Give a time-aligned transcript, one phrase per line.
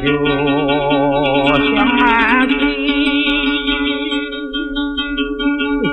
[0.00, 0.08] 那就
[1.74, 1.76] 想
[2.48, 2.50] 起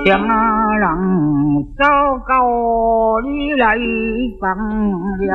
[0.05, 0.07] 想
[0.79, 0.85] 让
[1.77, 1.83] 糟
[2.27, 2.31] 糕
[3.23, 3.63] 的来
[4.39, 4.43] 放
[5.25, 5.31] 了，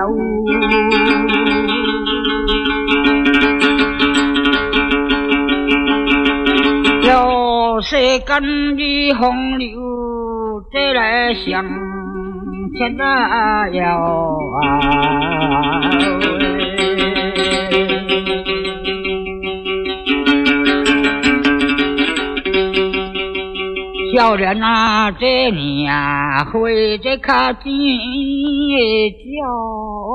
[7.03, 9.67] 有谁跟的洪流
[10.73, 11.65] 再来向
[12.79, 12.97] 前
[24.31, 24.31] 摇啊？
[24.31, 25.93] 小人啊，这年
[26.53, 27.99] 会这卡金
[29.19, 29.45] 叫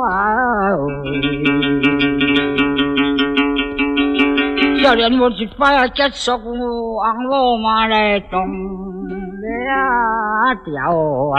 [0.10, 0.16] 啊！
[4.82, 6.32] 小人我去发结束
[6.96, 8.46] 往罗马来动了
[10.64, 10.72] 调
[11.36, 11.38] 啊！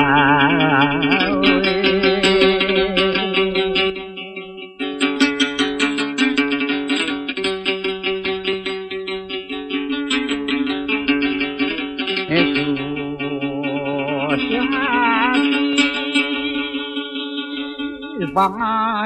[18.36, 18.52] 忘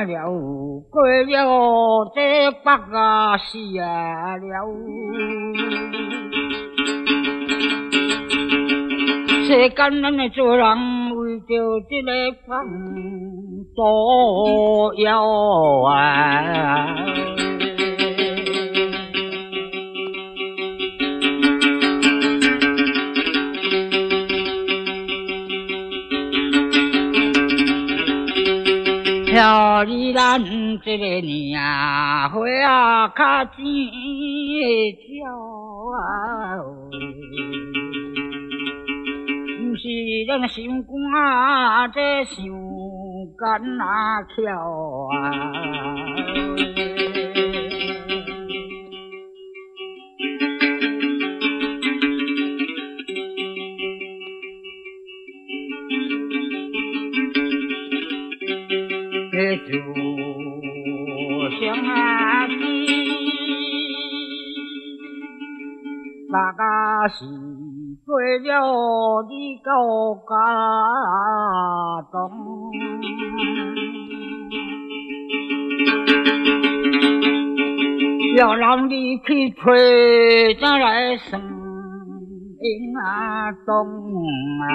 [0.08, 0.26] 了，
[0.90, 4.42] 过了这八个谢了，
[9.46, 12.10] 谁敢那做人为着这个
[12.48, 12.66] 放
[13.76, 16.88] 左右啊？
[30.90, 31.56] 这个年
[32.30, 35.24] 会啊，卡尖叫
[35.94, 36.58] 啊！
[39.60, 39.88] 不是
[40.26, 42.52] 人心肝，这心
[43.38, 45.59] 肝那跳啊！
[67.08, 67.24] 是
[68.06, 69.32] 过了的
[69.64, 70.30] 高家
[72.10, 72.14] 中，
[78.36, 83.66] 要让你去吹将来生命啊中
[84.62, 84.70] 啊！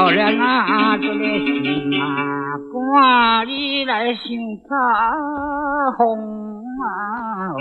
[0.00, 4.22] 叫人啊，这个心啊，挂里来想
[4.66, 6.16] 他红
[6.80, 7.52] 啊！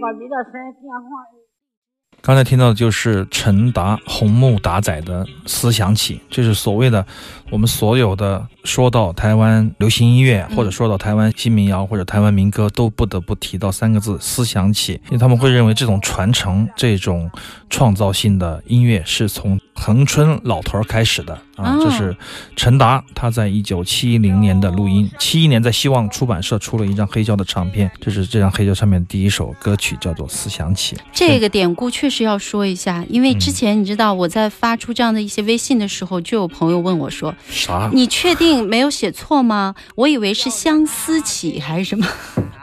[0.00, 1.31] 我记得三天话。
[2.22, 7.04] 刚才听到的就是陈达红木达仔的《思想起》，就是所谓的
[7.50, 17.28] 我们所有的说到台湾流行音乐，或者说到台湾新民谣或者台湾民歌，都不得不提到三个字“思想起”，因为他们会认为这种传承、这种
[17.68, 21.36] 创造性的音乐是从恒春老头开始的。
[21.56, 22.16] 啊，这是
[22.56, 30.96] 陈达他在一九七零年的录音，七一年在希望出版社出了一张黑胶的唱片，这是这张黑胶上面第一首歌曲，叫做《思想起》。
[31.12, 37.90] 这个典故确实要说一下，因为之前你知道我在发出这样的一些微信的时候，就有朋友问我说：“啥？
[37.92, 39.74] 你确定没有写错吗？
[39.96, 42.06] 我以为是相思起还是什么？”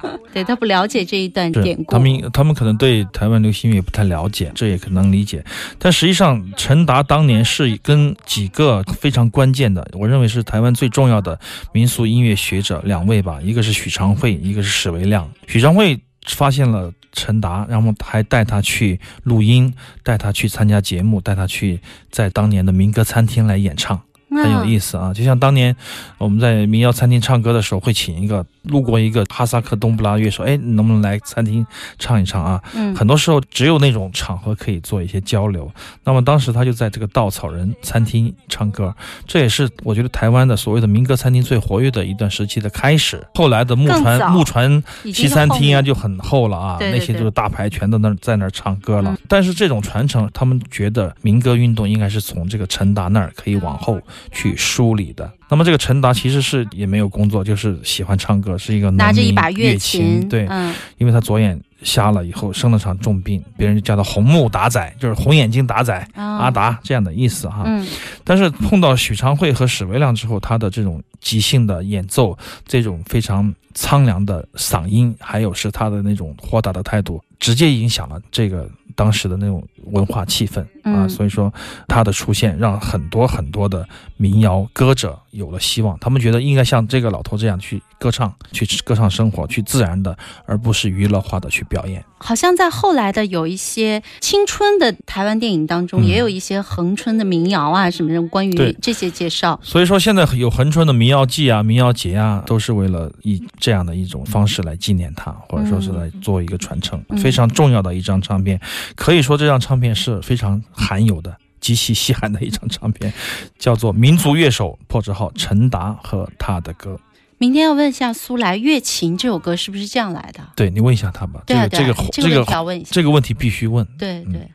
[0.31, 5.43] 对他不了解这一段典故，他们他们可能对台湾流行音乐不太了解，这也可能理解。
[5.77, 11.39] 但实际上，陈达当年是跟几个非常关键的，我认为是台湾最重要的
[11.73, 15.27] 民俗音乐学者两位吧，一个是许昌惠，一个是史维亮。
[15.47, 19.73] 许昌惠发现了陈达，然后还带他去录音，
[20.03, 23.99] 带他去参加节目，带他去在当年的民歌餐厅来演唱。
[24.29, 25.13] 很有意思啊。
[25.13, 25.75] 就像当年
[26.17, 31.65] 我们在民谣餐厅唱歌的时候，会请一个路过一个哈萨克东布拉乐手，哎，你能不能来餐厅
[31.97, 32.61] 唱一唱啊？
[32.73, 35.71] 嗯很多时候只有那种场合可以做一些交流。
[36.03, 38.93] 那么当时他就在这个稻草人餐厅唱歌，
[39.25, 43.25] 这也是我觉得台湾的所谓的民歌餐厅最活跃的一段时期的开始。
[43.35, 49.11] 后来的木船木船西餐厅啊就很厚了啊，对对对那些就是大牌全都那儿在那儿唱歌了。
[49.11, 55.31] 嗯但是这种传承，他们觉得民歌运动应该是从这个陈达那儿可以往后去梳理的。
[55.49, 67.63] 那么这个陈达其实是也没有工作，就是喜欢唱歌，是一个农民拿着一把乐琴，对，嗯因为他左眼瞎了以后生了场重病，别人就叫他红目达仔，就是红眼睛达仔、啊阿达这样的意思哈。
[67.65, 67.85] 嗯
[68.23, 72.37] 但是碰到许昌慧和史维亮之后，他的这种即兴的演奏，
[72.67, 81.05] 这种非常苍凉的嗓音，还有是他的那种豁达的态度，直接影响了这个当时的那种文化气氛啊。
[81.05, 81.51] 嗯所以说，
[81.87, 83.87] 他的出现让很多很多的
[84.21, 90.13] 民谣歌者有了希望，他们觉得应该像这个老头这样去歌唱，去歌唱生活，去自然的，
[90.45, 92.03] 而不是娱乐化的去表演。
[92.17, 99.57] 好像在后来的有一些青春的台湾电影当中，嗯也有一些恒春的民谣啊，什么的关于这些介绍。
[99.63, 108.59] 所以说，现在有恒春的民谣季啊、民谣节啊，都是为了以这样的一种方式来纪念他，或者说是来做一个传承，嗯非常重要的一张唱片。
[108.97, 111.37] 可以说，这张唱片是非常罕有的。
[111.59, 113.13] 极其稀罕的一张唱片，
[113.59, 116.95] 叫做《民族乐手破折号陈达和他的歌》。
[117.37, 120.41] 明天要问一下苏来，《月琴》这首歌是不是这样来的？
[120.55, 122.89] 对你问一下他吧，对啊，这个这个这个这个问题要问一下。
[122.91, 123.85] 这个问题必须问。
[123.97, 124.49] 对嗯对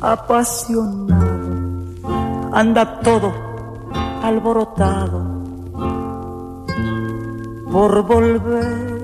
[0.00, 1.50] apasionado
[2.52, 3.32] anda todo
[4.22, 5.40] alborotado
[7.70, 9.00] por volver.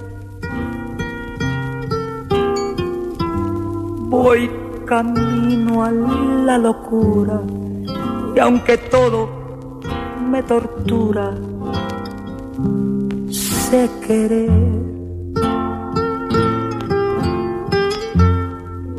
[4.08, 4.50] Voy
[4.86, 7.40] camino a la locura
[8.34, 9.80] y aunque todo
[10.28, 11.34] me tortura,
[13.30, 14.50] sé querer.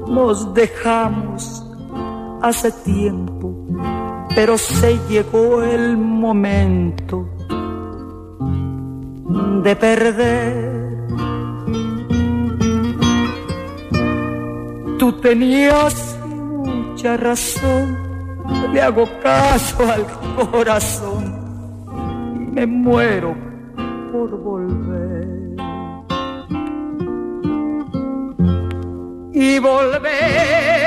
[0.08, 1.67] Nos dejamos
[2.42, 3.54] hace tiempo,
[4.36, 7.28] pero se llegó el momento
[9.64, 10.78] de perder.
[15.00, 17.98] Tú tenías mucha razón,
[18.74, 20.06] le hago caso al
[20.52, 21.24] corazón
[22.36, 23.36] y me muero
[24.12, 25.38] por volver.
[29.40, 30.87] y volver,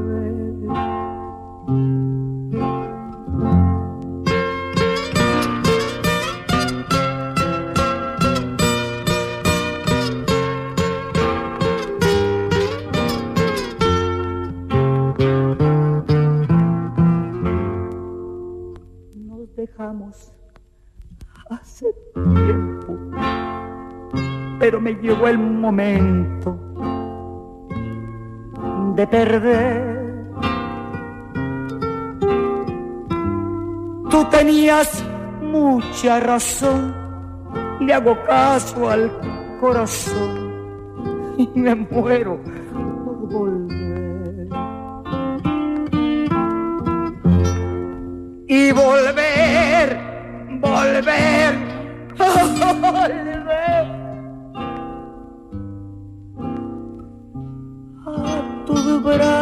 [25.71, 26.57] Momento
[28.95, 30.01] de perder.
[34.09, 35.03] Tú tenías
[35.41, 36.93] mucha razón,
[37.79, 39.09] le hago caso al
[39.61, 42.37] corazón y me muero
[42.73, 44.49] por volver.
[48.47, 49.97] Y volver,
[50.59, 51.55] volver,
[52.17, 53.21] volver.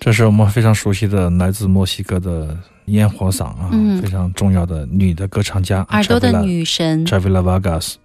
[0.00, 7.96] 这是我们非常熟悉的来自墨西哥的烟火嗓啊，嗯非常重要的女的歌唱家，耳朵的女神 Travela Vargas，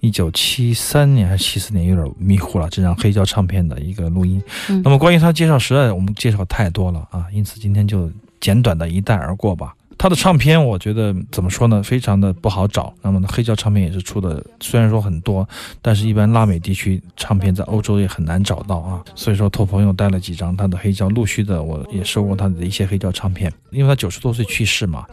[0.00, 2.68] 一九七三年还是七四年，有点迷糊了。
[2.68, 4.42] 这张黑胶唱片的一个录音。
[4.68, 8.10] 嗯那么关于她介绍，实在我们介绍太多了啊，因此今天就
[8.40, 9.72] 简短的一带而过吧。
[9.98, 12.92] 他的唱片，我觉得怎么说呢，非常的不好找。
[13.02, 15.48] 那么呢，黑胶唱片也是出的，虽然说很多，
[15.80, 19.02] 但是一般拉美地区唱片在欧洲也很难找到啊。
[19.14, 23.52] 所以说，托朋友带了几张他的黑胶，陆续的我也收过他的一些黑胶唱片。
[23.70, 25.06] 因为他九十多岁去世嘛，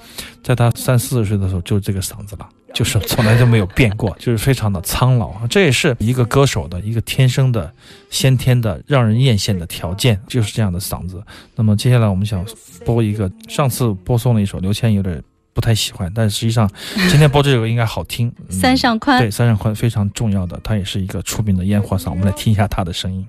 [0.44, 2.48] 在他三四十岁的时候就这个嗓子了。
[2.74, 5.48] 就是从来就没有变过，就是非常的苍老啊。
[5.50, 7.72] 这也是一个歌手的一个天生的、
[8.10, 11.24] 先天的、让人艳羡的条件，就是这样的嗓子。
[11.56, 12.46] 那么接下来我们想
[12.84, 15.22] 播一个，上次播送了一首刘谦有点
[15.54, 16.68] 不太喜欢，但实际上
[17.10, 18.34] 今天播这首应该好听。
[18.50, 22.10] 嗯 三上宽对，三上宽非常重要的，他也是一个出名的烟火嗓。
[22.10, 23.26] 我们来听一下他的声音。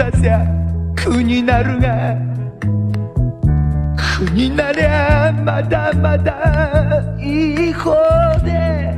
[0.00, 0.30] にを出せ
[0.96, 2.16] 苦になるが
[4.18, 7.94] 苦になりゃまだまだいい方
[8.42, 8.94] で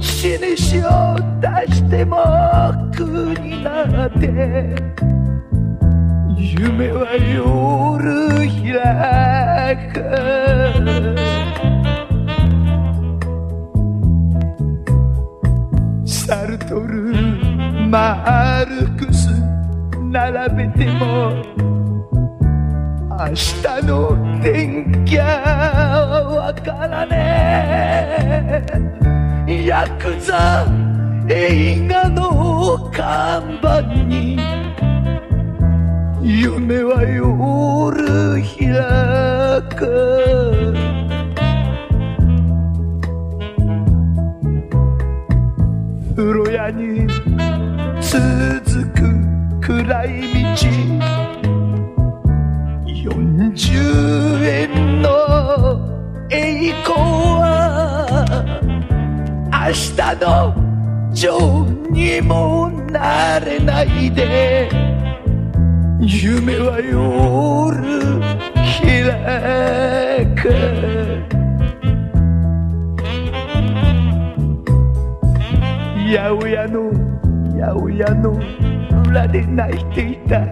[0.00, 2.16] 死に死を出しても
[2.94, 4.74] 苦になって
[6.36, 8.36] 夢は夜
[8.72, 9.94] 開く。
[16.06, 17.12] サルトル
[17.88, 18.93] マル
[20.14, 21.32] 並べても
[23.10, 28.64] 明日の天気はわからね
[29.48, 29.66] え。
[29.66, 30.68] ヤクザ
[31.28, 34.38] 映画の看板に
[36.22, 41.03] 夢は夜開く。
[49.84, 50.08] 暗い
[50.42, 50.48] 道。
[52.88, 55.06] 40円の
[56.30, 56.96] 栄光
[57.38, 57.44] は
[59.52, 60.54] 明日の
[61.12, 64.70] ジョーにもなれないで。
[66.00, 67.76] 夢は夜
[68.80, 68.82] 開
[70.34, 70.48] く。
[76.06, 76.90] 八百屋の
[77.52, 78.73] 八百屋の
[79.14, 80.44] 裏で泣いていた。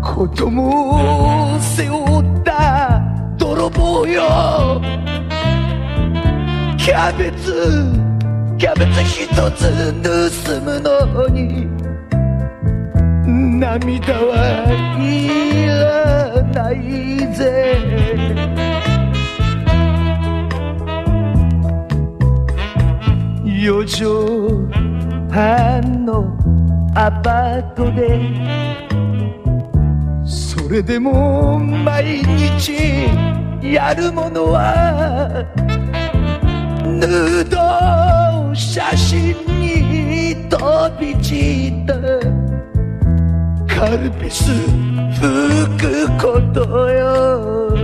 [0.00, 3.02] 子供を背負った
[3.36, 4.80] 泥棒よ。
[6.78, 7.50] キャベツ
[8.58, 9.92] キャベツ一つ
[10.44, 11.66] 盗むのに
[13.58, 14.38] 涙は
[15.00, 17.76] いらないぜ。
[23.44, 23.84] 四
[25.28, 26.36] 畳半の
[26.94, 28.20] アパートで。
[30.24, 33.06] それでも毎日
[33.62, 35.44] やるものは
[36.84, 40.58] ヌード写真に飛
[40.98, 41.94] び散った。
[43.72, 44.50] カルピス
[45.12, 45.22] 吹
[45.78, 47.76] くことよ。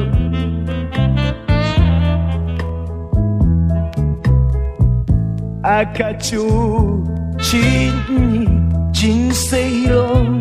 [5.63, 7.12] 赤ちょう
[7.51, 8.47] に
[8.93, 10.41] 人生論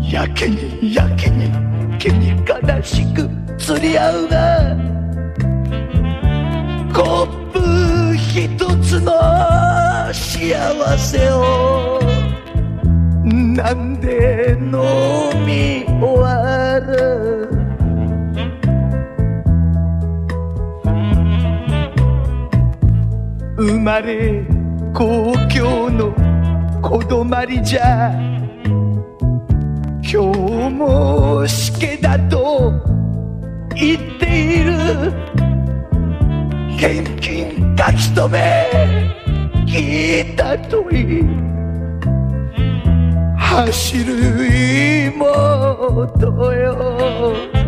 [0.00, 1.50] やけにやけに
[1.98, 4.76] けに悲しく釣り合うが
[6.92, 8.48] コップ一
[8.82, 9.12] つの
[10.12, 12.00] 幸せを。
[13.22, 14.70] なんで飲
[15.46, 17.48] み終わる。
[23.56, 24.59] 生まれ
[24.92, 26.12] 故郷の
[26.82, 28.10] 子止まりじゃ
[30.02, 32.72] 今日もしけだと
[33.76, 34.72] 言っている。
[36.76, 39.10] 現金書き留め。
[39.66, 41.24] 聞いたとい。
[43.36, 47.60] 走る妹よ。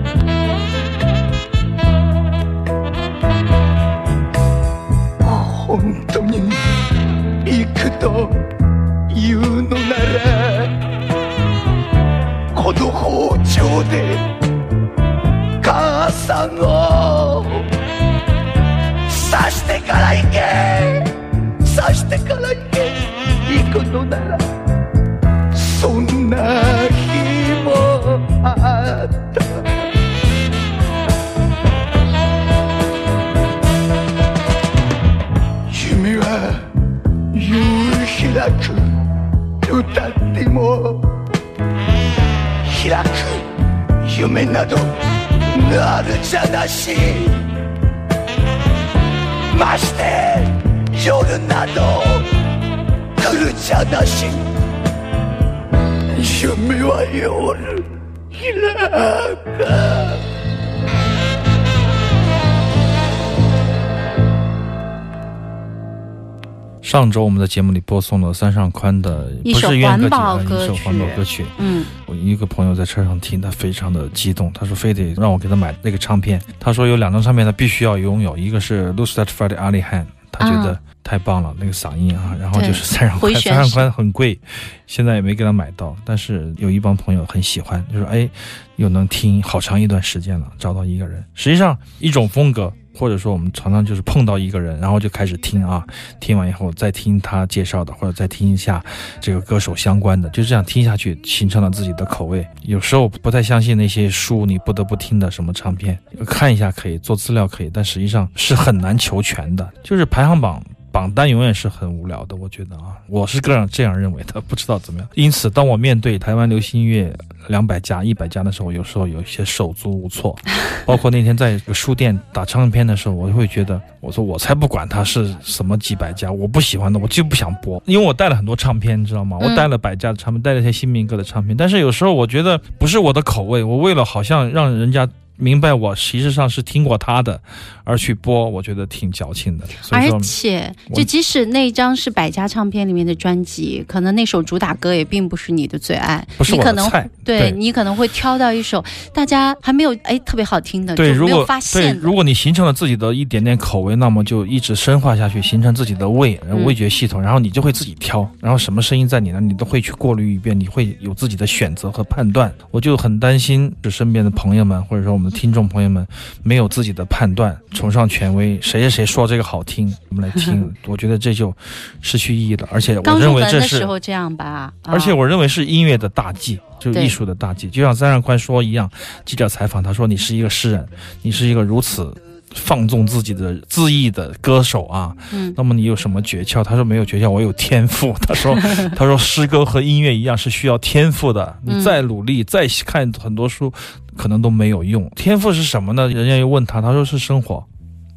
[66.92, 70.11] 上周我们在节目里播送了三上宽的一首不是怨歌
[70.44, 71.46] 曲，一首环保歌曲。
[71.56, 76.38] 嗯，我一个朋友在车上听，他非常的激动，他说非得让我给他买那个唱片。
[76.61, 84.38] 他说有两张唱片他必须要拥有，一个是 Lucy That Friday Ali Han，他觉得啊太棒了，那个嗓音啊，然后就是三上宽，三上宽很贵，
[84.87, 88.28] 现在也没给他买到，但是有一帮朋友很喜欢，就说哎，
[88.76, 91.25] 又能听好长一段时间了，找到一个人。
[91.35, 92.73] 实际上一种风格。
[92.94, 95.82] 或者说，我们常常就是碰到一个人，然后就开始听啊，
[96.21, 98.85] 听完以后再听他介绍的，或者再听一下
[99.18, 102.47] 这个歌手相关的，就这样听下去，形成了自己的口味。
[102.64, 109.66] 有时候不太相信那些书，你不得不听的什么唱片，看一下可以，做资料可以，但实际上是很难求全的。
[109.82, 115.08] 就是排行榜榜单永远是很无聊的，我觉得啊，我是个人这样认为的，不知道怎么样。
[115.14, 117.12] 因此，当我面对台湾流行音乐
[117.49, 120.37] 两百家、一百家的时候，有时候有一些手足无措。
[120.84, 129.38] 包括那天在书店打唱片的时候，我就会觉得，我说我才不管它是什么几百家，我不喜欢的我就不想播，因为我带了很多唱片，你知道吗？
[129.40, 135.08] 我带了百家的唱片，带了一些新民歌的唱片，但是有时候我觉得不是我的口味，我为了好像让人家。
[135.36, 137.40] 明白我实际上是听过他的，
[137.84, 139.66] 而去播，我觉得挺矫情的。
[139.90, 147.10] 而，且就即使那张是百家唱片里面的专辑，可能那首主打歌也并不是你的最爱，不是你可能我的菜。
[147.24, 152.02] 对你可能会挑到一首大家还没有哎特别好听的，对，就没有如果发现，对。
[152.02, 162.52] 如果你形成了自己的一点点口味，那么就一直深化下去，形成自己的味嗯味觉系统，然后你就会自己挑，然后什么声音在你那，你都会去过滤一遍，你会有自己的选择和判断。
[162.71, 166.06] 我就很担心，就身边的朋友们，或者说我们的听众朋友们，
[166.43, 171.54] 没有自己的判断，崇尚权威，谁谁谁说这个好听，我们来听，我觉得这就
[172.00, 172.69] 失去意义了。
[172.73, 177.71] 而且我认为这是时候这样吧，而且啊我认为是音乐的大忌，就是艺术的大忌。
[177.71, 178.91] 就像三上宽说一样，
[179.25, 180.87] 记者采访他说：“你是一个诗人，
[181.23, 182.13] 你是一个如此
[182.54, 188.15] 放纵自己的恣意的歌手啊，嗯那么你有什么诀窍？”他说：“没有诀窍，我有天赋。
[188.26, 188.54] ”他说
[188.97, 193.73] ：“他说诗歌和音乐一样是需要天赋的，嗯你再努力，再看很多书，
[194.17, 195.10] 可能都没有用。
[195.17, 196.08] 天赋是什么呢？
[196.08, 197.65] 人家又问他，他说是生活。”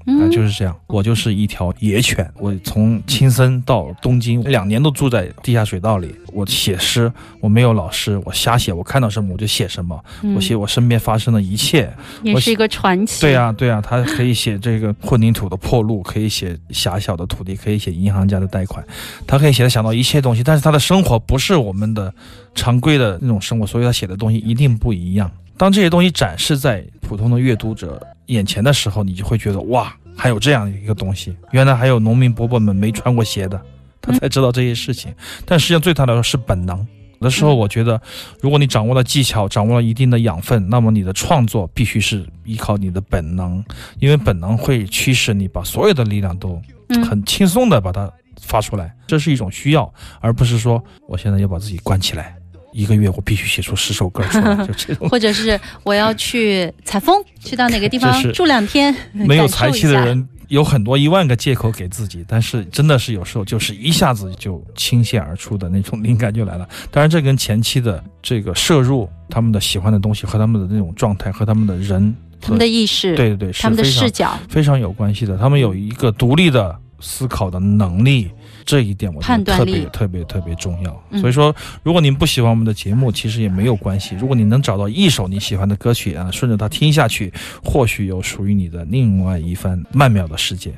[0.05, 0.75] 啊，嗯就是这样。
[0.87, 6.15] 我就是一条野犬，我从青森到东京两年都住在地下水道里。
[6.31, 9.97] 我写诗，我没有老师，我瞎写，我看到什么我就写什么，
[10.35, 11.91] 我写我身边发生的一切。
[12.23, 13.21] 也是一个传奇。
[13.21, 18.85] 对呀、对呀、他可以写这个混凝土的破路，可以写狭小的土地，可以写银行家的贷款，
[19.25, 20.43] 他可以写的想到一切东西。
[20.43, 22.13] 但是他的生活不是我们的
[22.53, 25.31] 常规的那种生活，所以他写的东西一定不一样。
[25.57, 33.59] 当这些东西展示在普通的阅读者眼前的时候，你就会觉得哇，还有这样一个东西，原来还有农民伯伯们没穿过鞋的，
[34.01, 35.13] 他才知道这些事情。
[35.45, 36.85] 但实际上对他来说是本能。
[37.19, 37.99] 有的时候，我觉得，
[38.41, 43.63] 如果你掌握了技巧，掌握了一定的养分，那么你的创作必须是依靠你的本能，
[43.99, 52.35] 因为本能会驱使你把所有的力量都嗯很轻松的把它发出来，这是一种需要，而不是说我现在要把自己关起来，
[52.75, 55.07] 一个月我必须写出十首歌出来， 就这种。
[55.07, 66.67] 或者是我要去采风， 去到哪个地方住两天，没有才气的人有很多一万个借口给自己，但是真的是有时候就是一下子就倾泻而出的那种灵感就来了。
[66.91, 75.37] 当然，这跟前期的这个摄入他们的喜欢的东西和他们的那种状态和他们的人他们的意识，对对对，他们的视角，非常有关系的。
[75.37, 78.29] 他们有一个独立的思考的能力，
[78.65, 81.03] 这一点我觉得特别特别特别重要。
[81.11, 84.15] 嗯所以说，如果您不喜欢我们的节目，其实也没有关系。
[84.19, 87.31] 如果你能找到一首你喜欢的歌曲啊，顺着它听下去，
[87.63, 90.73] 或许有属于你的另外一番曼妙的世界。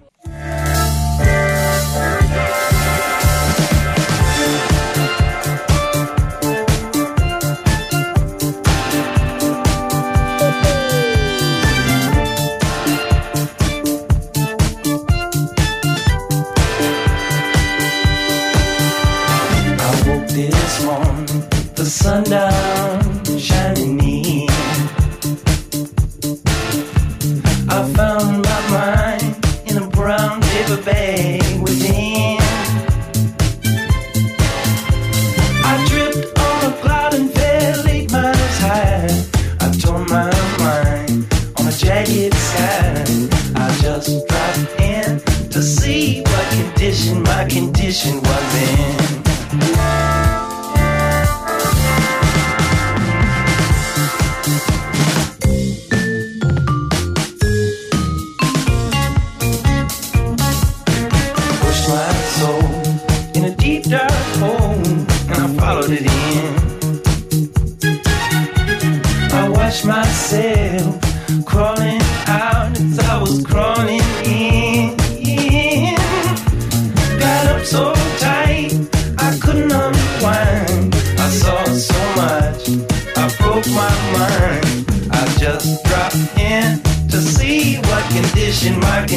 [22.08, 24.50] Sundown shining in.
[27.68, 28.07] I found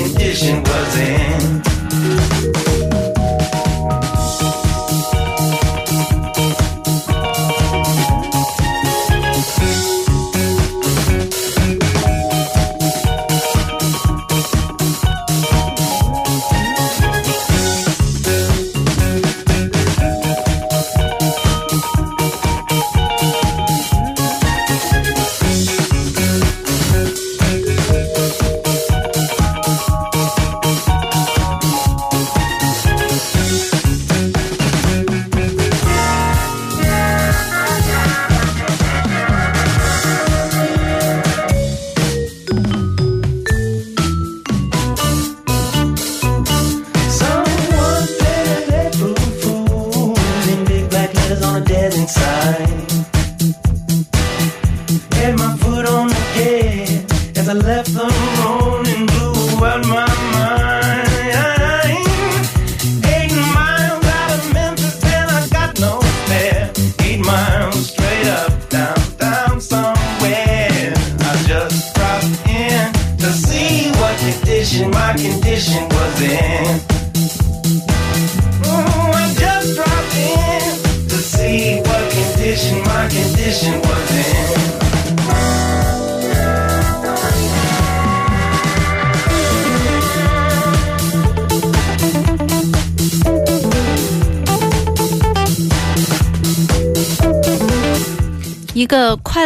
[0.03, 2.90] condition was in.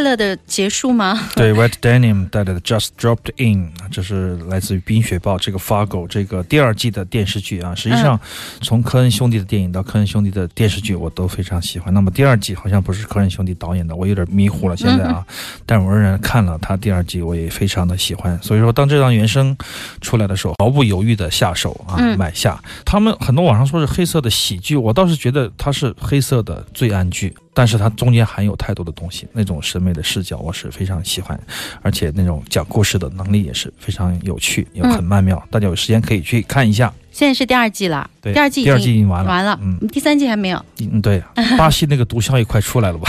[0.04, 1.18] 乐的结束吗？
[1.34, 7.74] 对，Wet Denim 带来的 Just Dropped In，这是来自于《冰雪暴》这个 Fargo 这个第二季的电视剧啊。
[7.74, 8.20] 实际上，
[8.60, 11.92] 从科恩兄弟的电影到科恩兄弟的电视剧，我都非常喜欢。
[11.92, 15.26] 那么第二季好像不是科恩兄弟导演的，我有点迷糊了现在啊。
[15.66, 18.38] 但我仍然看了他第二季，我也非常的喜欢。
[18.42, 19.56] 所以说，当这张原声
[20.02, 22.62] 出来的时候，毫不犹豫的下手啊，嗯买下。
[22.84, 27.34] 他们很多网上说是黑色的喜剧，我倒是觉得它是黑色的罪案剧。
[27.54, 31.40] 但是它中间含有太多的东西，那种审美的视角我是非常喜欢，
[31.80, 35.42] 而且那种讲故事的能力也是非常有趣，也很曼妙。
[35.50, 36.92] 大家有时间可以去看一下。
[37.14, 41.22] 现在是第二季了，对第二季已第二经季已经完了完了，嗯第三季还没有，嗯，对，
[41.56, 43.08] 巴西那个毒枭也快出来了吧？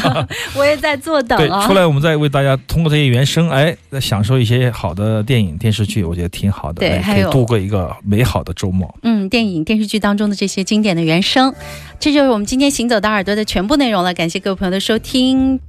[0.56, 1.66] 我也在坐等对，啊。
[1.66, 8.92] 出来我们再为大家通过这些原声，哎，再享受一些好的电影电视剧，我觉得挺好的，哎对还有可以度过一个美好的周末。
[9.02, 11.54] 嗯，电影、电视剧当中的这些经典的原声，
[12.00, 14.14] 这就是我们今天行走的耳朵的全部内容了。
[14.14, 15.60] 感谢各位朋友的收听。